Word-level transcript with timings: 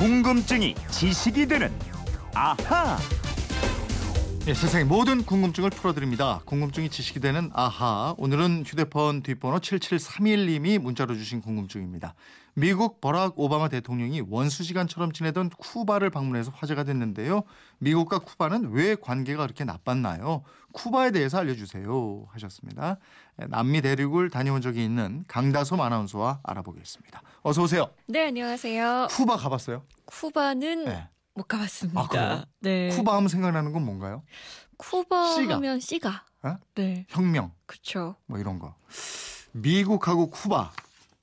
궁금증이 0.00 0.74
지식이 0.90 1.46
되는 1.46 1.70
아하. 2.34 2.96
네, 4.50 4.54
세상의 4.54 4.84
모든 4.84 5.24
궁금증을 5.24 5.70
풀어드립니다. 5.70 6.40
궁금증이 6.44 6.90
지식이 6.90 7.20
되는 7.20 7.52
아하. 7.54 8.16
오늘은 8.18 8.64
휴대폰 8.66 9.22
뒷번호 9.22 9.60
7731님이 9.60 10.76
문자로 10.76 11.14
주신 11.14 11.40
궁금증입니다. 11.40 12.16
미국 12.54 13.00
버락 13.00 13.38
오바마 13.38 13.68
대통령이 13.68 14.22
원수지간처럼 14.28 15.12
지내던 15.12 15.50
쿠바를 15.50 16.10
방문해서 16.10 16.50
화제가 16.52 16.82
됐는데요. 16.82 17.44
미국과 17.78 18.18
쿠바는 18.18 18.72
왜 18.72 18.96
관계가 18.96 19.44
그렇게 19.44 19.62
나빴나요? 19.62 20.42
쿠바에 20.72 21.12
대해서 21.12 21.38
알려주세요 21.38 22.26
하셨습니다. 22.30 22.96
네, 23.36 23.46
남미 23.50 23.82
대륙을 23.82 24.30
다녀온 24.30 24.60
적이 24.60 24.82
있는 24.82 25.22
강다솜 25.28 25.80
아나운서와 25.80 26.40
알아보겠습니다. 26.42 27.22
어서 27.42 27.62
오세요. 27.62 27.88
네, 28.08 28.26
안녕하세요. 28.26 29.06
쿠바 29.12 29.36
가봤어요? 29.36 29.84
쿠바는 30.06 30.86
네. 30.86 31.08
못 31.34 31.44
가봤습니다. 31.48 32.00
아, 32.00 32.08
그래요? 32.08 32.44
네. 32.60 32.88
쿠바 32.88 33.16
하면 33.16 33.28
생각나는 33.28 33.72
건 33.72 33.84
뭔가요? 33.84 34.22
쿠바 34.76 35.34
씨가. 35.34 35.54
하면 35.56 35.80
씨가. 35.80 36.24
어? 36.42 36.56
네, 36.74 37.06
혁명 37.10 37.52
그렇죠. 37.66 38.16
뭐 38.26 38.38
이런 38.38 38.58
거. 38.58 38.74
미국하고 39.52 40.30
쿠바 40.30 40.72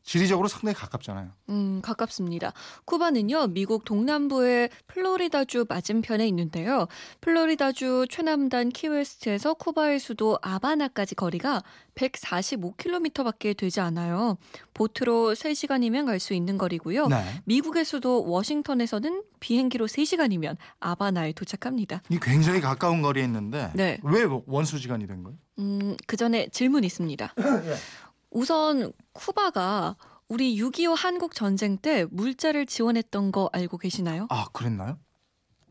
지리적으로 0.07 0.47
상당히 0.47 0.73
가깝잖아요. 0.73 1.31
음, 1.49 1.81
가깝습니다. 1.83 2.53
쿠바는요, 2.85 3.47
미국 3.47 3.83
동남부의 3.83 4.69
플로리다주 4.87 5.65
맞은편에 5.67 6.25
있는데요. 6.29 6.87
플로리다주 7.19 8.05
최남단 8.09 8.69
키웨스트에서 8.69 9.55
쿠바의 9.55 9.99
수도 9.99 10.39
아바나까지 10.41 11.15
거리가 11.15 11.61
145km밖에 11.95 13.57
되지 13.57 13.81
않아요. 13.81 14.37
보트로 14.73 15.33
3시간이면 15.33 16.05
갈 16.05 16.17
수 16.17 16.33
있는 16.33 16.57
거리고요. 16.57 17.07
네. 17.07 17.23
미국의 17.45 17.85
수도 17.85 18.25
워싱턴에서는 18.27 19.23
비행기로 19.39 19.85
3시간이면 19.87 20.57
아바나에 20.79 21.33
도착합니다. 21.33 22.01
이 22.09 22.17
굉장히 22.19 22.59
가까운 22.59 23.03
거리에 23.03 23.23
있는데 23.25 23.71
네. 23.75 23.99
왜 24.03 24.23
원수지간이 24.47 25.05
된 25.05 25.21
거예요? 25.23 25.37
음, 25.59 25.95
그 26.07 26.17
전에 26.17 26.47
질문 26.49 26.83
있습니다. 26.83 27.35
우선 28.29 28.91
쿠바가 29.13 29.95
우리 30.27 30.57
6.25 30.57 30.95
한국 30.95 31.33
전쟁 31.33 31.77
때 31.77 32.05
물자를 32.11 32.65
지원했던 32.65 33.31
거 33.31 33.49
알고 33.53 33.77
계시나요? 33.77 34.27
아 34.29 34.47
그랬나요? 34.51 34.99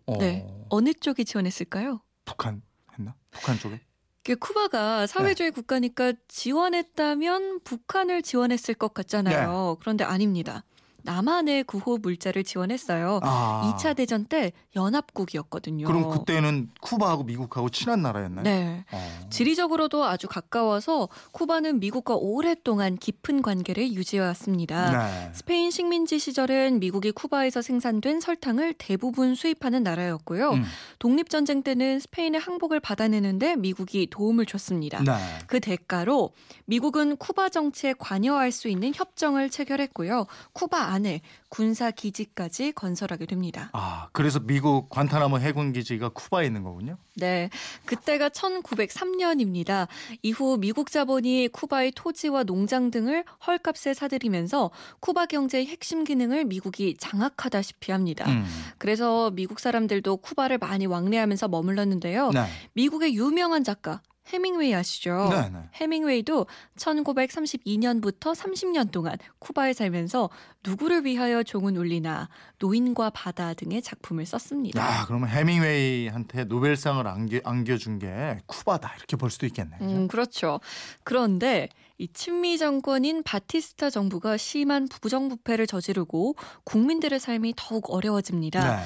어, 0.06 0.16
네. 0.18 0.46
어느 0.70 0.92
쪽이 0.94 1.24
지원했을까요? 1.24 2.00
북한 2.24 2.62
했나? 2.96 3.14
북한 3.30 3.58
쪽에? 3.58 3.80
그 4.24 4.34
쿠바가 4.36 5.06
사회주의 5.06 5.50
국가니까 5.52 6.12
지원했다면 6.26 7.60
북한을 7.60 8.22
지원했을 8.22 8.74
것 8.74 8.92
같잖아요. 8.92 9.76
그런데 9.80 10.02
아닙니다. 10.04 10.64
남한의 11.06 11.64
구호 11.64 11.98
물자를 11.98 12.44
지원했어요. 12.44 13.20
아 13.22 13.74
2차 13.78 13.96
대전 13.96 14.26
때 14.26 14.52
연합국이었거든요. 14.74 15.86
그럼 15.86 16.10
그때는 16.10 16.68
쿠바하고 16.80 17.24
미국하고 17.24 17.70
친한 17.70 18.02
나라였나요? 18.02 18.42
네. 18.44 18.84
어. 18.92 19.26
지리적으로도 19.30 20.04
아주 20.04 20.26
가까워서 20.28 21.08
쿠바는 21.32 21.80
미국과 21.80 22.16
오랫동안 22.16 22.96
깊은 22.96 23.42
관계를 23.42 23.92
유지해왔습니다. 23.92 24.90
네. 24.90 25.32
스페인 25.32 25.70
식민지 25.70 26.18
시절엔 26.18 26.80
미국이 26.80 27.12
쿠바에서 27.12 27.62
생산된 27.62 28.20
설탕을 28.20 28.74
대부분 28.76 29.34
수입하는 29.34 29.82
나라였고요. 29.84 30.50
음. 30.50 30.64
독립전쟁 30.98 31.62
때는 31.62 32.00
스페인의 32.00 32.40
항복을 32.40 32.80
받아내는데 32.80 33.56
미국이 33.56 34.08
도움을 34.10 34.44
줬습니다. 34.46 35.02
네. 35.02 35.12
그 35.46 35.60
대가로 35.60 36.32
미국은 36.64 37.16
쿠바 37.16 37.50
정치에 37.50 37.94
관여할 37.96 38.50
수 38.50 38.68
있는 38.68 38.92
협정을 38.94 39.50
체결했고요. 39.50 40.26
쿠바 40.52 40.95
안에 40.96 41.20
군사 41.48 41.90
기지까지 41.90 42.72
건설하게 42.72 43.26
됩니다. 43.26 43.70
아 43.72 44.08
그래서 44.12 44.40
미국 44.40 44.88
관타나모 44.88 45.38
해군 45.38 45.72
기지가 45.72 46.08
쿠바에 46.08 46.46
있는 46.46 46.62
거군요. 46.62 46.96
네. 47.16 47.50
그때가 47.84 48.30
1903년입니다. 48.30 49.88
이후 50.22 50.56
미국 50.58 50.90
자본이 50.90 51.48
쿠바의 51.52 51.92
토지와 51.94 52.44
농장 52.44 52.90
등을 52.90 53.24
헐값에 53.46 53.94
사들이면서 53.94 54.70
쿠바 55.00 55.26
경제의 55.26 55.66
핵심 55.66 56.04
기능을 56.04 56.44
미국이 56.44 56.96
장악하다시피 56.98 57.92
합니다. 57.92 58.28
음. 58.28 58.44
그래서 58.78 59.30
미국 59.30 59.60
사람들도 59.60 60.16
쿠바를 60.18 60.58
많이 60.58 60.86
왕래하면서 60.86 61.48
머물렀는데요. 61.48 62.30
네. 62.30 62.46
미국의 62.72 63.14
유명한 63.14 63.64
작가 63.64 64.00
해밍웨이 64.26 64.74
아시죠? 64.74 65.28
네, 65.30 65.48
네. 65.50 65.58
해밍웨이도 65.74 66.46
1932년부터 66.76 68.34
30년 68.34 68.90
동안 68.90 69.16
쿠바에 69.38 69.72
살면서 69.72 70.30
누구를 70.64 71.04
위하여 71.04 71.42
종은 71.42 71.76
울리나 71.76 72.28
노인과 72.58 73.10
바다 73.10 73.54
등의 73.54 73.82
작품을 73.82 74.26
썼습니다. 74.26 74.80
야 74.80 75.04
그러면 75.06 75.28
해밍웨이한테 75.28 76.44
노벨상을 76.44 77.06
안겨, 77.06 77.40
안겨준 77.44 77.98
게 78.00 78.38
쿠바다 78.46 78.94
이렇게 78.96 79.16
볼 79.16 79.30
수도 79.30 79.46
있겠네. 79.46 79.78
그죠? 79.78 79.90
음, 79.90 80.08
그렇죠. 80.08 80.60
그런데 81.04 81.68
이 81.98 82.08
친미 82.12 82.58
정권인 82.58 83.22
바티스타 83.22 83.90
정부가 83.90 84.36
심한 84.36 84.88
부정부패를 84.88 85.66
저지르고 85.66 86.34
국민들의 86.64 87.18
삶이 87.18 87.54
더욱 87.56 87.90
어려워집니다. 87.90 88.76
네. 88.76 88.82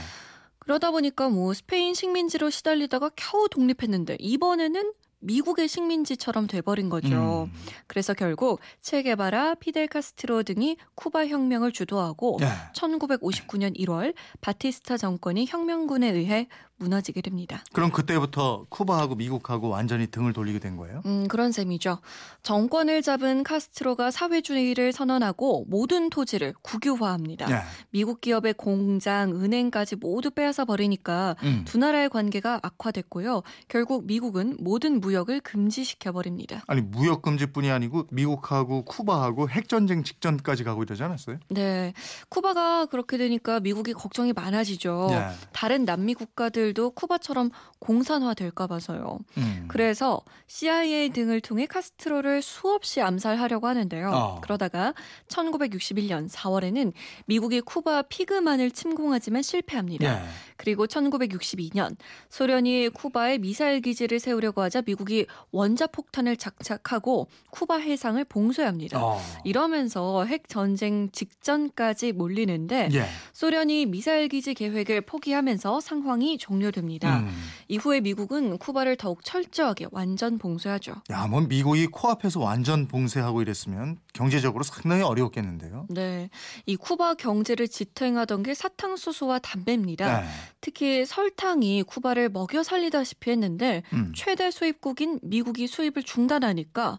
그러다 0.59 0.91
보니까 0.91 1.29
뭐 1.29 1.53
스페인 1.53 1.95
식민지로 1.95 2.51
시달리다가 2.51 3.11
겨우 3.17 3.49
독립했는데 3.49 4.17
이번에는 4.21 4.93
미국의 5.21 5.69
식민지처럼 5.69 6.47
돼버린 6.47 6.89
거죠. 6.89 7.49
음. 7.51 7.53
그래서 7.87 8.15
결국 8.15 8.61
체게바라, 8.81 9.55
피델 9.57 9.87
카스트로 9.87 10.43
등이 10.43 10.77
쿠바 10.95 11.27
혁명을 11.29 11.73
주도하고 11.73 12.39
네. 12.41 12.47
1959년 12.75 13.79
1월 13.79 14.15
바티스타 14.41 14.97
정권이 14.97 15.47
혁명군에 15.47 16.11
의해 16.11 16.49
무너지게 16.81 17.21
됩니다. 17.21 17.63
그럼 17.73 17.91
그때부터 17.93 18.67
쿠바하고 18.71 19.15
미국하고 19.15 19.69
완전히 19.69 20.07
등을 20.09 20.33
돌리게 20.33 20.59
된 20.59 20.77
거예요? 20.77 21.03
음, 21.07 21.29
그런 21.29 21.53
셈이죠. 21.53 21.99
정권을 22.43 23.03
잡은 23.03 23.45
카스트로가 23.45 24.11
사회주의를 24.11 24.93
선언하고 24.93 25.67
모든 25.69 26.11
토지를 26.11 26.55
국유화합니다. 26.63 27.47
네. 27.47 27.61
미국 27.91 28.21
기업의 28.21 28.55
공장, 28.55 29.31
은행까지 29.31 29.97
모두 29.97 30.31
빼앗아 30.31 30.65
버리니까 30.65 31.37
음. 31.43 31.65
두 31.67 31.79
나라의 31.79 32.09
관계가 32.09 32.61
악화됐고요. 32.63 33.43
결국 33.69 34.07
미국은 34.07 34.57
모든 34.59 35.01
무역을 35.01 35.41
금지시켜 35.41 36.13
버립니다. 36.13 36.63
아니 36.67 36.81
무역 36.81 37.23
금지뿐이 37.23 37.71
아니고 37.71 38.07
미국하고 38.11 38.85
쿠바하고 38.85 39.51
핵 39.51 39.69
전쟁 39.69 40.03
직전까지 40.03 40.65
가고 40.65 40.83
이러지 40.83 41.03
않았어요? 41.03 41.39
네. 41.49 41.93
쿠바가 42.31 42.87
그렇게 42.87 43.19
되니까 43.19 43.61
미국이 43.61 43.93
걱정이 43.93 44.33
많아지죠. 44.33 45.09
네. 45.11 45.29
다른 45.53 45.85
남미 45.85 46.15
국가들 46.15 46.70
도 46.75 46.91
쿠바처럼 46.91 47.51
공산화 47.79 48.35
될까 48.35 48.67
봐서요. 48.67 49.19
음. 49.39 49.65
그래서 49.69 50.23
CIA 50.47 51.11
등을 51.11 51.41
통해 51.41 51.67
카스트로를 51.67 52.43
수없이 52.43 53.01
암살하려고 53.01 53.67
하는데요. 53.67 54.11
어. 54.11 54.41
그러다가 54.41 54.95
1961년 55.29 56.29
4월에는 56.29 56.93
미국이 57.27 57.61
쿠바 57.61 58.03
피그만을 58.03 58.71
침공하지만 58.71 59.43
실패합니다. 59.43 60.21
네. 60.21 60.29
그리고 60.57 60.87
1962년 60.87 61.97
소련이 62.29 62.91
쿠바에 62.91 63.39
미사일 63.39 63.81
기지를 63.81 64.21
세우려고 64.21 64.61
하자 64.63 64.83
미국이 64.83 65.27
원자폭탄을 65.53 66.37
장착하고 66.37 67.29
쿠바 67.51 67.79
해상을 67.79 68.23
봉쇄합니다. 68.25 69.03
어. 69.03 69.21
이러면서 69.45 70.25
핵 70.25 70.49
전쟁 70.49 71.11
직전까지 71.13 72.13
몰리는데 72.13 72.91
예. 72.93 73.05
소련이 73.33 73.87
미사일 73.87 74.29
기지 74.29 74.55
계획을 74.55 75.03
포기하면서 75.03 75.81
상황이 75.81 76.39
종료됩니다. 76.61 77.21
음. 77.21 77.31
이후에 77.69 78.01
미국은 78.01 78.59
쿠바를 78.59 78.97
더욱 78.97 79.25
철저하게 79.25 79.87
완전 79.91 80.39
봉쇄하죠. 80.39 80.95
야, 81.11 81.27
뭐 81.27 81.41
미국이 81.41 81.87
코앞에서 81.87 82.41
완전 82.41 82.87
봉쇄하고 82.87 83.43
이랬으면 83.43 83.99
경제적으로 84.13 84.63
상당히 84.63 85.03
어려웠겠는데요. 85.03 85.87
네. 85.89 86.29
이 86.67 86.77
쿠바 86.77 87.15
경제를 87.15 87.69
지탱하던 87.69 88.43
게 88.43 88.55
사탕수수와 88.55 89.39
담배입니다. 89.41 90.21
네. 90.21 90.27
특히 90.61 91.05
설탕이 91.05 91.85
쿠바를 91.85 92.29
먹여 92.29 92.63
살리다시피 92.63 93.31
했는데 93.31 93.83
음. 93.93 94.13
최대 94.15 94.51
수입국인 94.51 95.19
미국이 95.23 95.67
수입을 95.67 96.03
중단하니까 96.05 96.99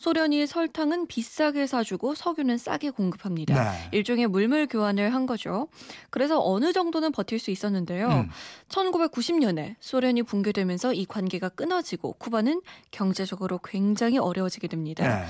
소련이 0.00 0.46
설탕은 0.46 1.08
비싸게 1.08 1.66
사주고 1.66 2.14
석유는 2.14 2.56
싸게 2.56 2.88
공급합니다. 2.88 3.72
네. 3.72 3.88
일종의 3.92 4.28
물물 4.28 4.66
교환을 4.66 5.12
한 5.12 5.26
거죠. 5.26 5.68
그래서 6.08 6.40
어느 6.42 6.72
정도는 6.72 7.12
버틸 7.12 7.38
수 7.38 7.50
있었는데요. 7.50 8.08
음. 8.08 8.30
1990년에 8.70 9.76
소련이 9.78 10.22
붕괴되면서 10.22 10.94
이 10.94 11.04
관계가 11.04 11.50
끊어지고 11.50 12.14
쿠바는 12.14 12.62
경제적으로 12.90 13.60
굉장히 13.62 14.16
어려워지게 14.16 14.68
됩니다. 14.68 15.06
네. 15.06 15.26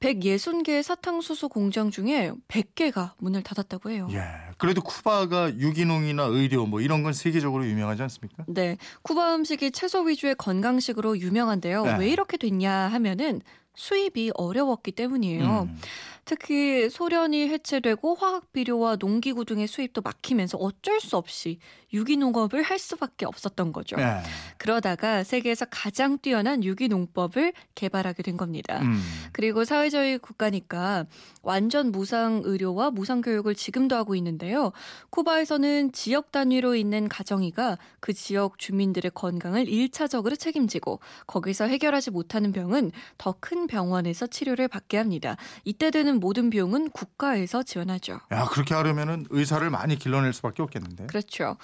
160개의 0.00 0.82
사탕수수 0.82 1.48
공장 1.48 1.92
중에 1.92 2.32
100개가 2.48 3.12
문을 3.18 3.42
닫았다고 3.42 3.90
해요. 3.90 4.08
예. 4.10 4.20
그래도 4.56 4.80
쿠바가 4.80 5.58
유기농이나 5.58 6.24
의료 6.24 6.66
뭐 6.66 6.80
이런 6.80 7.04
건 7.04 7.12
세계적으로 7.12 7.66
유명하지 7.66 8.02
않습니까? 8.02 8.44
네, 8.46 8.78
쿠바 9.02 9.36
음식이 9.36 9.70
채소 9.72 10.02
위주의 10.02 10.34
건강식으로 10.36 11.18
유명한데요. 11.18 11.84
네. 11.84 11.96
왜 11.98 12.08
이렇게 12.10 12.36
됐냐 12.36 12.72
하면은 12.72 13.42
수입이 13.78 14.32
어려웠기 14.34 14.90
때문이에요. 14.90 15.68
음. 15.70 15.80
특히 16.28 16.90
소련이 16.90 17.48
해체되고 17.48 18.14
화학 18.16 18.52
비료와 18.52 18.96
농기구 18.96 19.46
등의 19.46 19.66
수입도 19.66 20.02
막히면서 20.02 20.58
어쩔 20.58 21.00
수 21.00 21.16
없이 21.16 21.58
유기농업을 21.94 22.62
할 22.62 22.78
수밖에 22.78 23.24
없었던 23.24 23.72
거죠. 23.72 23.96
네. 23.96 24.20
그러다가 24.58 25.24
세계에서 25.24 25.64
가장 25.70 26.18
뛰어난 26.18 26.62
유기농법을 26.62 27.54
개발하게 27.74 28.22
된 28.22 28.36
겁니다. 28.36 28.82
음. 28.82 29.00
그리고 29.32 29.64
사회주의 29.64 30.18
국가니까 30.18 31.06
완전 31.42 31.92
무상 31.92 32.42
의료와 32.44 32.90
무상 32.90 33.22
교육을 33.22 33.54
지금도 33.54 33.96
하고 33.96 34.14
있는데요. 34.14 34.72
쿠바에서는 35.08 35.92
지역 35.92 36.30
단위로 36.30 36.74
있는 36.74 37.08
가정이가 37.08 37.78
그 38.00 38.12
지역 38.12 38.58
주민들의 38.58 39.12
건강을 39.14 39.64
1차적으로 39.64 40.38
책임지고 40.38 41.00
거기서 41.26 41.64
해결하지 41.64 42.10
못하는 42.10 42.52
병은 42.52 42.92
더 43.16 43.38
큰 43.40 43.66
병원에서 43.66 44.26
치료를 44.26 44.68
받게 44.68 44.96
합니다. 44.98 45.36
이때 45.64 45.90
드는 46.18 46.20
모든 46.20 46.50
비용은 46.50 46.90
국가에서 46.90 47.62
지원하죠. 47.62 48.20
야 48.32 48.44
그렇게 48.46 48.74
하려면은 48.74 49.26
의사를 49.30 49.68
많이 49.70 49.98
길러낼 49.98 50.32
수밖에 50.32 50.62
없겠는데. 50.62 51.06
그렇죠. 51.06 51.56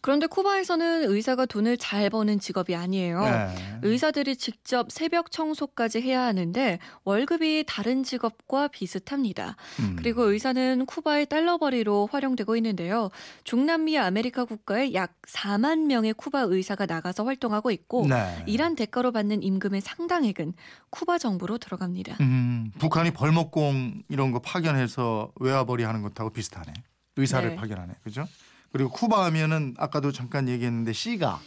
그런데 0.00 0.26
쿠바에서는 0.26 1.04
의사가 1.10 1.46
돈을 1.46 1.76
잘 1.78 2.10
버는 2.10 2.40
직업이 2.40 2.74
아니에요. 2.74 3.24
네. 3.24 3.78
의사들이 3.82 4.36
직접 4.36 4.90
새벽 4.90 5.30
청소까지 5.30 6.00
해야 6.00 6.22
하는데 6.22 6.78
월급이 7.04 7.64
다른 7.66 8.02
직업과 8.02 8.68
비슷합니다. 8.68 9.56
음. 9.80 9.96
그리고 9.96 10.24
의사는 10.24 10.84
쿠바의 10.86 11.26
달러 11.26 11.56
벌이로 11.58 12.08
활용되고 12.10 12.56
있는데요. 12.56 13.10
중남미 13.44 13.98
아메리카 13.98 14.44
국가에 14.44 14.92
약 14.94 15.14
4만 15.28 15.86
명의 15.86 16.12
쿠바 16.12 16.42
의사가 16.48 16.86
나가서 16.86 17.24
활동하고 17.24 17.70
있고 17.70 18.06
네. 18.08 18.44
일한 18.46 18.74
대가로 18.74 19.12
받는 19.12 19.42
임금의 19.42 19.80
상당액은 19.80 20.54
쿠바 20.90 21.18
정부로 21.18 21.58
들어갑니다. 21.58 22.16
음, 22.20 22.72
북한이 22.78 23.12
벌목공 23.12 24.01
이런 24.08 24.32
거 24.32 24.38
파견해서 24.40 25.32
외화벌이 25.36 25.84
하는 25.84 26.02
것하고 26.02 26.30
비슷하네. 26.30 26.72
의사를 27.16 27.48
네. 27.48 27.56
파견하네. 27.56 27.94
그죠? 28.02 28.26
그리고 28.72 28.90
쿠바 28.90 29.24
하면은 29.26 29.74
아까도 29.78 30.12
잠깐 30.12 30.48
얘기했는데 30.48 30.92
시가, 30.92 31.40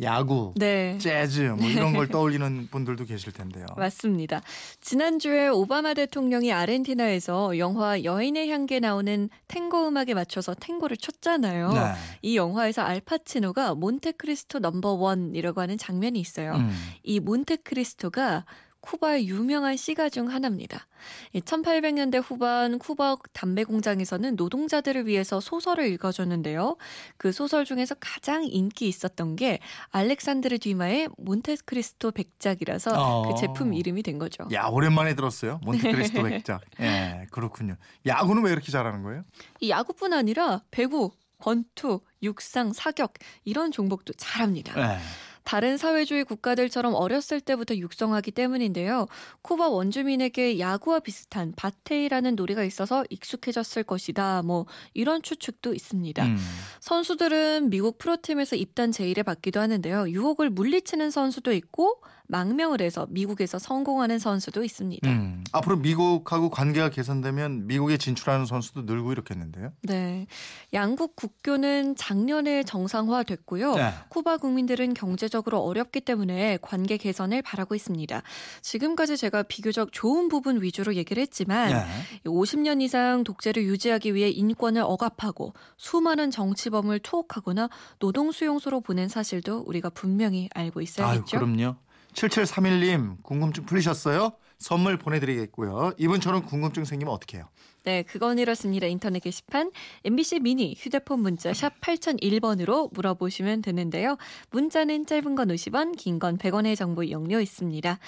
야구, 0.00 0.52
네. 0.56 0.96
재즈 0.98 1.54
뭐 1.58 1.68
이런 1.68 1.92
걸 1.92 2.08
떠올리는 2.08 2.66
분들도 2.70 3.04
계실 3.04 3.32
텐데요. 3.32 3.66
맞습니다. 3.76 4.40
지난주에 4.80 5.48
오바마 5.48 5.94
대통령이 5.94 6.50
아르헨티나에서 6.52 7.58
영화 7.58 8.02
여인의 8.02 8.50
향기에 8.50 8.80
나오는 8.80 9.28
탱고 9.48 9.88
음악에 9.88 10.14
맞춰서 10.14 10.54
탱고를 10.54 10.96
췄잖아요. 10.96 11.72
네. 11.72 11.92
이 12.22 12.36
영화에서 12.36 12.82
알파치노가 12.82 13.74
몬테크리스토 13.74 14.60
넘버 14.60 14.92
원이라고 14.94 15.60
하는 15.60 15.76
장면이 15.76 16.18
있어요. 16.18 16.54
음. 16.54 16.70
이 17.02 17.20
몬테크리스토가 17.20 18.46
쿠바의 18.82 19.28
유명한 19.28 19.76
시가 19.76 20.08
중 20.08 20.28
하나입니다. 20.28 20.86
1800년대 21.34 22.20
후반 22.22 22.78
쿠바 22.78 23.16
담배 23.32 23.64
공장에서는 23.64 24.36
노동자들을 24.36 25.06
위해서 25.06 25.40
소설을 25.40 25.86
읽어줬는데요. 25.92 26.76
그 27.16 27.32
소설 27.32 27.64
중에서 27.64 27.94
가장 28.00 28.44
인기 28.44 28.88
있었던 28.88 29.36
게 29.36 29.60
알렉산드르 29.90 30.58
뒤마의 30.58 31.08
몬테크리스토 31.16 32.10
백작이라서 32.10 32.90
어. 32.94 33.28
그 33.28 33.40
제품 33.40 33.72
이름이 33.72 34.02
된 34.02 34.18
거죠. 34.18 34.46
야 34.52 34.66
오랜만에 34.66 35.14
들었어요. 35.14 35.60
몬테크리스토 35.62 36.22
백작. 36.24 36.60
예, 36.80 37.26
그렇군요. 37.30 37.76
야구는 38.04 38.42
왜 38.44 38.52
이렇게 38.52 38.70
잘하는 38.70 39.02
거예요? 39.02 39.24
이 39.60 39.70
야구뿐 39.70 40.12
아니라 40.12 40.62
배구, 40.70 41.12
권투, 41.38 42.00
육상, 42.22 42.72
사격 42.72 43.14
이런 43.44 43.70
종목도 43.70 44.12
잘합니다. 44.14 44.94
예. 44.94 44.98
다른 45.44 45.76
사회주의 45.76 46.24
국가들처럼 46.24 46.94
어렸을 46.94 47.40
때부터 47.40 47.76
육성하기 47.76 48.30
때문인데요. 48.32 49.06
쿠바 49.42 49.68
원주민에게 49.68 50.58
야구와 50.58 51.00
비슷한 51.00 51.52
바테이라는 51.56 52.36
놀이가 52.36 52.64
있어서 52.64 53.04
익숙해졌을 53.10 53.82
것이다. 53.82 54.42
뭐 54.42 54.66
이런 54.94 55.22
추측도 55.22 55.74
있습니다. 55.74 56.24
음. 56.24 56.38
선수들은 56.80 57.70
미국 57.70 57.98
프로팀에서 57.98 58.56
입단 58.56 58.92
제의를 58.92 59.22
받기도 59.24 59.60
하는데요. 59.60 60.08
유혹을 60.10 60.50
물리치는 60.50 61.10
선수도 61.10 61.52
있고 61.52 62.00
망명을 62.28 62.80
해서 62.80 63.06
미국에서 63.10 63.58
성공하는 63.58 64.18
선수도 64.18 64.64
있습니다. 64.64 65.08
음. 65.08 65.44
앞으로 65.52 65.76
미국하고 65.76 66.50
관계가 66.50 66.90
개선되면 66.90 67.66
미국에 67.66 67.96
진출하는 67.96 68.46
선수도 68.46 68.82
늘고 68.82 69.12
이렇겠는데요. 69.12 69.72
네. 69.82 70.26
양국 70.72 71.16
국교는 71.16 71.96
작년에 71.96 72.62
정상화됐고요. 72.62 73.74
네. 73.74 73.92
쿠바 74.08 74.38
국민들은 74.38 74.94
경제적으로 74.94 75.60
어렵기 75.60 76.00
때문에 76.00 76.58
관계 76.62 76.96
개선을 76.96 77.42
바라고 77.42 77.74
있습니다. 77.74 78.22
지금까지 78.62 79.16
제가 79.16 79.42
비교적 79.42 79.92
좋은 79.92 80.28
부분 80.28 80.62
위주로 80.62 80.94
얘기를 80.94 81.20
했지만 81.20 81.70
네. 81.70 81.84
50년 82.24 82.80
이상 82.82 83.24
독재를 83.24 83.64
유지하기 83.64 84.14
위해 84.14 84.30
인권을 84.30 84.82
억압하고 84.82 85.54
수많은 85.76 86.30
정치범을 86.30 87.00
투옥하거나 87.00 87.68
노동 87.98 88.32
수용소로 88.32 88.80
보낸 88.80 89.08
사실도 89.08 89.58
우리가 89.66 89.90
분명히 89.90 90.48
알고 90.54 90.80
아유, 90.80 90.84
있어야겠죠. 90.84 91.38
그럼요. 91.38 91.76
7731님 92.14 93.22
궁금증 93.22 93.64
풀리셨어요? 93.64 94.32
선물 94.58 94.96
보내드리겠고요. 94.96 95.92
이분처럼 95.98 96.46
궁금증 96.46 96.84
생기면 96.84 97.12
어떻게 97.12 97.38
해요? 97.38 97.48
네, 97.84 98.04
그건 98.04 98.38
이렇습니다. 98.38 98.86
인터넷 98.86 99.18
게시판 99.18 99.72
MBC 100.04 100.38
미니 100.40 100.74
휴대폰 100.78 101.18
문자 101.20 101.52
샵 101.52 101.80
8001번으로 101.80 102.92
물어보시면 102.94 103.62
되는데요. 103.62 104.16
문자는 104.50 105.06
짧은 105.06 105.34
건 105.34 105.48
50원, 105.48 105.96
긴 105.96 106.20
건 106.20 106.38
100원의 106.38 106.76
정보 106.76 107.02
이용료 107.02 107.40
있습니다. 107.40 107.98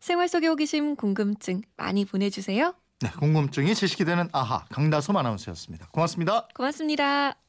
생활 0.00 0.28
속에 0.28 0.48
호기심, 0.48 0.96
궁금증 0.96 1.62
많이 1.78 2.04
보내주세요. 2.04 2.74
네, 3.00 3.10
궁금증이 3.18 3.74
지식이 3.74 4.04
되는 4.04 4.28
아하 4.32 4.64
강다솜 4.68 5.16
아나운서였습니다. 5.16 5.88
고맙습니다. 5.92 6.46
고맙습니다. 6.54 7.41